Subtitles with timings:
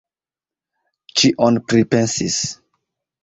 [1.19, 2.39] Ĉion pripensis.